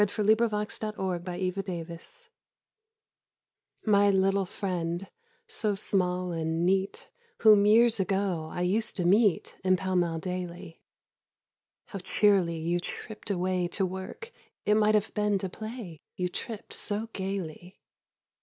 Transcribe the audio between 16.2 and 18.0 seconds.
tripp'd so gaily.